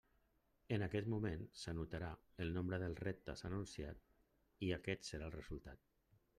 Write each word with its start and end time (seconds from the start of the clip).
En 0.77 0.85
aquest 0.85 1.09
moment 1.13 1.43
s'anotarà 1.63 2.09
el 2.45 2.55
nombre 2.57 2.81
de 2.85 2.89
rectes 3.03 3.47
anunciat 3.53 4.03
i 4.69 4.75
aquest 4.81 5.11
serà 5.11 5.31
el 5.33 5.39
resultat. 5.41 5.89